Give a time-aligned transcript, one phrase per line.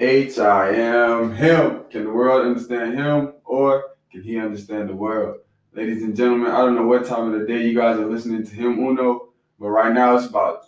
[0.00, 1.84] H I M him.
[1.90, 5.40] Can the world understand him or can he understand the world?
[5.74, 8.42] Ladies and gentlemen, I don't know what time of the day you guys are listening
[8.46, 9.28] to him Uno,
[9.58, 10.64] but right now it's about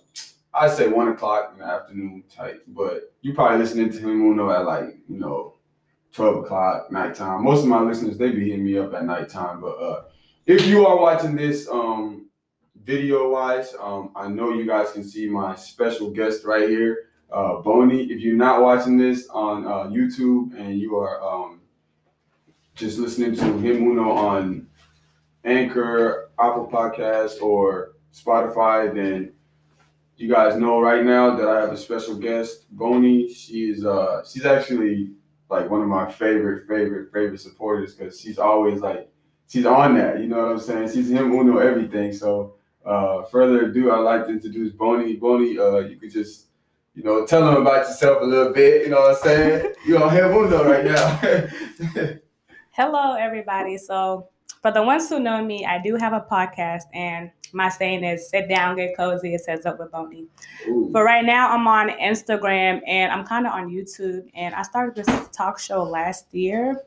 [0.52, 2.62] I say one o'clock in the afternoon type.
[2.68, 5.54] But you probably listening to him Uno at like, you know,
[6.12, 7.42] 12 o'clock nighttime.
[7.42, 9.62] Most of my listeners, they be hitting me up at nighttime.
[9.62, 10.02] But uh
[10.44, 12.26] if you are watching this um
[12.84, 17.62] video wise, um, I know you guys can see my special guest right here uh,
[17.62, 18.10] Mboni.
[18.10, 21.60] If you're not watching this on uh, YouTube and you are um,
[22.74, 24.66] just listening to him Uno on
[25.44, 29.32] Anchor, Apple Podcast, or Spotify, then
[30.16, 33.34] you guys know right now that I have a special guest, Mboni.
[33.34, 35.10] She's uh she's actually
[35.48, 39.10] like one of my favorite, favorite, favorite supporters because she's always like
[39.48, 40.20] she's on that.
[40.20, 40.92] You know what I'm saying?
[40.92, 42.12] She's him Uno everything.
[42.12, 45.18] So uh further ado, I'd like to introduce Mboni.
[45.18, 46.46] Mboni, uh you could just
[46.94, 48.82] you know, tell them about yourself a little bit.
[48.82, 49.74] You know what I'm saying?
[49.86, 51.20] You're on him Uno right now.
[52.70, 53.78] Hello, everybody.
[53.78, 54.28] So,
[54.60, 58.28] for the ones who know me, I do have a podcast, and my saying is
[58.28, 60.26] sit down, get cozy, it sets up with Mboni.
[60.90, 64.30] But right now, I'm on Instagram and I'm kind of on YouTube.
[64.34, 66.82] And I started this talk show last year.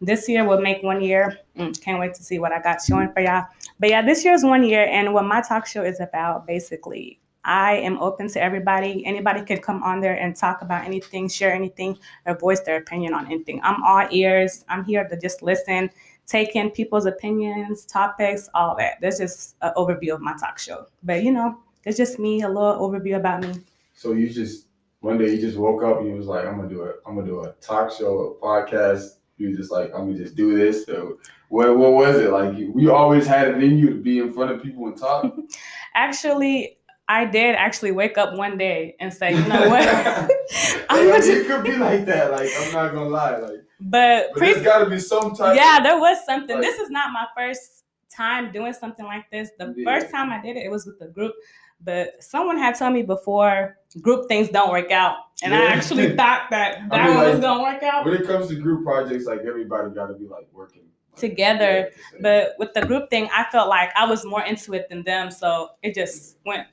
[0.00, 1.38] This year will make one year.
[1.58, 3.46] Mm, can't wait to see what I got showing for y'all.
[3.80, 4.86] But yeah, this year is one year.
[4.86, 9.04] And what my talk show is about basically I am open to everybody.
[9.06, 13.14] Anybody can come on there and talk about anything, share anything, or voice their opinion
[13.14, 13.60] on anything.
[13.62, 14.64] I'm all ears.
[14.68, 15.90] I'm here to just listen,
[16.26, 19.00] take in people's opinions, topics, all that.
[19.00, 20.86] That's just an overview of my talk show.
[21.02, 23.54] But you know, it's just me, a little overview about me.
[23.94, 24.66] So you just
[25.00, 26.96] one day you just woke up and you was like, I'm gonna do it.
[27.06, 29.16] I'm gonna do a talk show, a podcast.
[29.36, 30.84] You just like, I'm gonna just do this.
[30.84, 32.54] So what what was it like?
[32.74, 35.34] We always had it in you to be in front of people and talk.
[35.94, 36.78] Actually,
[37.08, 39.88] I did actually wake up one day and say, you know what?
[40.90, 42.30] I'm like, it could be like that.
[42.30, 43.36] Like I'm not gonna lie.
[43.38, 45.56] Like, but, but pre- there's got to be some type.
[45.56, 46.56] Yeah, there was something.
[46.56, 49.50] Like, this is not my first time doing something like this.
[49.58, 49.84] The yeah.
[49.84, 51.32] first time I did it, it was with the group.
[51.80, 55.60] But someone had told me before group things don't work out, and yeah.
[55.60, 58.04] I actually thought that that I mean, one like, was gonna work out.
[58.04, 61.90] When it comes to group projects, like everybody got to be like working together.
[62.20, 65.30] But with the group thing, I felt like I was more into it than them.
[65.30, 66.66] So it just went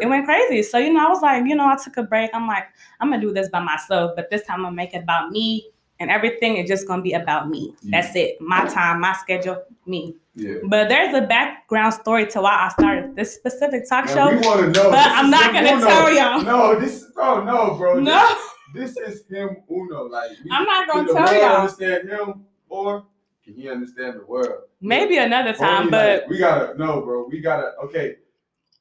[0.00, 0.62] it went crazy.
[0.62, 2.30] So, you know, I was like, you know, I took a break.
[2.34, 2.64] I'm like,
[3.00, 5.70] I'm gonna do this by myself, but this time I'm gonna make it about me
[5.98, 7.74] and everything is just gonna be about me.
[7.82, 8.00] Yeah.
[8.00, 8.40] That's it.
[8.40, 10.16] My time, my schedule, me.
[10.34, 10.56] Yeah.
[10.68, 14.30] But there's a background story to why I started this specific talk show.
[14.30, 14.90] to know.
[14.90, 15.86] But I'm not gonna Uno.
[15.86, 16.42] tell y'all.
[16.42, 18.00] No, this bro, no, bro.
[18.00, 18.36] No.
[18.74, 20.04] This, this is him Uno.
[20.04, 21.60] Like we, I'm not gonna tell y'all.
[21.62, 23.06] Understand him or
[23.46, 24.64] can he understand the world?
[24.80, 27.28] Maybe another time, but like, we gotta no, bro.
[27.30, 28.16] We gotta okay.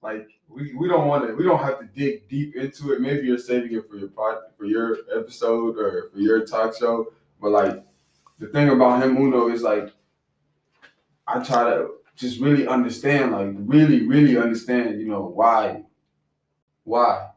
[0.01, 2.99] Like we, we don't want to we don't have to dig deep into it.
[2.99, 7.13] Maybe you're saving it for your part for your episode or for your talk show.
[7.39, 7.83] But like
[8.39, 9.93] the thing about him Uno is like
[11.27, 15.83] I try to just really understand, like really, really understand, you know, why.
[16.85, 17.29] Why?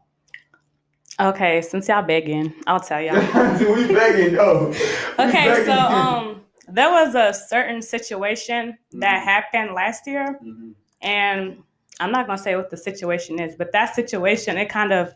[1.20, 3.16] Okay, since y'all begging, I'll tell y'all.
[3.74, 4.72] we begging, yo.
[5.18, 5.64] Okay, begging.
[5.66, 6.37] so um
[6.70, 9.00] there was a certain situation mm-hmm.
[9.00, 10.70] that happened last year, mm-hmm.
[11.02, 11.62] and
[12.00, 15.14] I'm not gonna say what the situation is, but that situation it kind of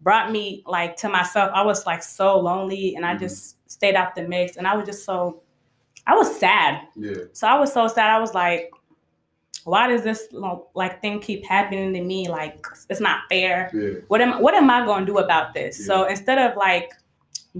[0.00, 1.50] brought me like to myself.
[1.54, 3.16] I was like so lonely, and mm-hmm.
[3.16, 5.42] I just stayed out the mix, and I was just so
[6.06, 6.82] I was sad.
[6.94, 7.24] Yeah.
[7.32, 8.10] So I was so sad.
[8.10, 8.70] I was like,
[9.64, 10.28] why does this
[10.74, 12.28] like thing keep happening to me?
[12.28, 13.70] Like it's not fair.
[13.74, 14.00] Yeah.
[14.08, 15.80] What am what am I gonna do about this?
[15.80, 15.86] Yeah.
[15.86, 16.92] So instead of like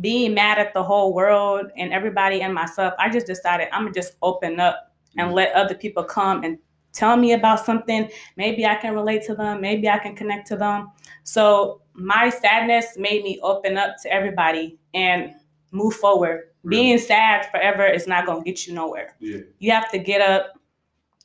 [0.01, 3.95] being mad at the whole world and everybody and myself, I just decided I'm gonna
[3.95, 5.35] just open up and mm.
[5.35, 6.59] let other people come and
[6.93, 8.11] tell me about something.
[8.37, 9.61] Maybe I can relate to them.
[9.61, 10.91] Maybe I can connect to them.
[11.25, 15.35] So my sadness made me open up to everybody and
[15.73, 16.51] move forward.
[16.63, 16.83] Really?
[16.83, 19.17] Being sad forever is not gonna get you nowhere.
[19.21, 19.41] Yeah.
[19.59, 20.53] You have to get up.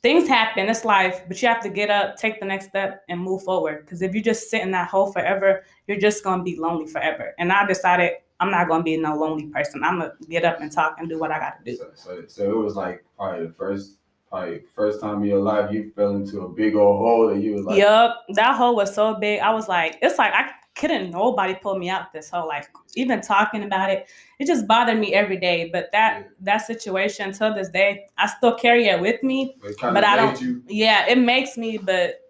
[0.02, 3.20] Things happen, it's life, but you have to get up, take the next step, and
[3.20, 3.84] move forward.
[3.84, 7.34] Because if you just sit in that hole forever, you're just gonna be lonely forever.
[7.38, 9.84] And I decided I'm not gonna be no lonely person.
[9.84, 11.76] I'm gonna get up and talk and do what I gotta do.
[11.76, 15.70] So, so, so it was like probably the first, probably first time in your life
[15.70, 17.78] you fell into a big old hole that you was like.
[17.78, 19.38] Yep, that hole was so big.
[19.38, 22.48] I was like, it's like I couldn't nobody pull me out this hole.
[22.48, 24.08] Like even talking about it,
[24.40, 25.70] it just bothered me every day.
[25.72, 26.28] But that yeah.
[26.40, 29.54] that situation till this day, I still carry it with me.
[29.80, 30.40] but I don't.
[30.40, 30.64] You.
[30.66, 32.21] Yeah, it makes me, but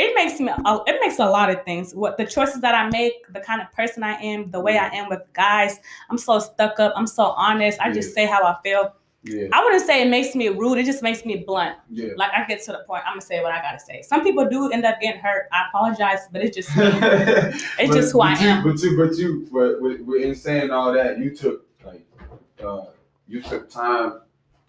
[0.00, 0.50] it makes me
[0.86, 3.70] it makes a lot of things what the choices that i make the kind of
[3.72, 7.24] person i am the way i am with guys i'm so stuck up i'm so
[7.46, 8.84] honest i just say how i feel
[9.22, 9.48] Yeah.
[9.52, 10.78] I wouldn't say it makes me rude.
[10.78, 11.76] It just makes me blunt.
[11.90, 12.14] Yeah.
[12.16, 13.02] Like I get to the point.
[13.06, 14.00] I'm gonna say what I gotta say.
[14.00, 15.44] Some people do end up getting hurt.
[15.52, 16.70] I apologize, but it's just
[17.78, 18.64] it's just who I am.
[18.64, 22.02] But you, but you, but with in saying all that, you took like,
[22.64, 22.86] uh,
[23.28, 24.20] you took time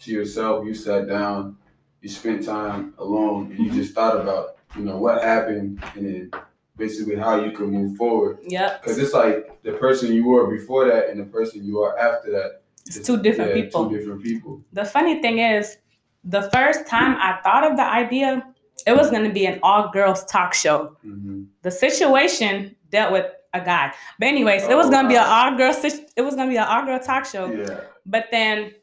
[0.02, 0.66] to yourself.
[0.68, 1.56] You sat down.
[2.02, 6.32] You spent time alone, and you just thought about, you know, what happened, and then
[6.78, 8.40] basically how you can move forward.
[8.44, 8.78] Yeah.
[8.78, 12.32] Because it's like the person you were before that and the person you are after
[12.32, 12.62] that.
[12.86, 13.90] It's two different yeah, people.
[13.90, 14.62] Two different people.
[14.74, 15.78] The funny thing is,
[16.24, 18.44] the first time I thought of the idea,
[18.88, 20.98] it was gonna be an all girls talk show.
[21.02, 23.94] hmm The situation dealt with a guy.
[24.18, 26.86] But anyways, it was gonna be an all girl it was gonna be an all
[26.86, 27.52] girl talk show.
[27.52, 27.82] Yeah.
[28.06, 28.74] But then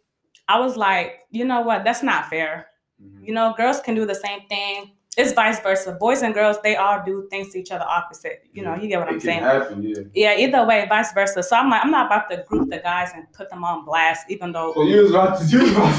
[0.47, 1.85] I was like, you know what?
[1.85, 2.69] That's not fair.
[3.03, 3.27] Mhm.
[3.27, 4.93] You know, girls can do the same thing.
[5.19, 5.97] It's vice versa.
[5.99, 8.45] Boys and girls, they all do things to each other opposite.
[8.53, 9.41] You know, you get what it I'm saying?
[9.41, 9.97] happen, yeah.
[10.15, 11.43] Yeah, either way, vice versa.
[11.43, 14.31] So I'm like, I'm not about to group the guys and put them on blast,
[14.31, 15.91] even though So you was about to, you was about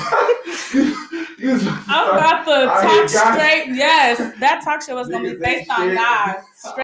[0.71, 0.95] to,
[1.37, 3.75] you was about to I'm about to talk straight.
[3.75, 6.43] Yes, that talk show was gonna be based on guys.